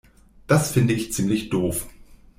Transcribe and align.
Das 0.47 0.71
finde 0.71 0.95
ich 0.95 1.13
ziemlich 1.13 1.49
doof. 1.51 1.85